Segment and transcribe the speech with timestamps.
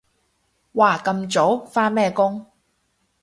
[0.71, 1.63] 哇咁早？
[1.63, 2.47] 返咩工？